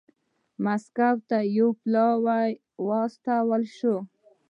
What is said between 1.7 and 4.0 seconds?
پلاوی واستول شو.